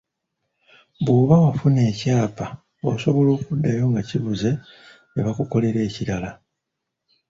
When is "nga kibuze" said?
3.91-4.51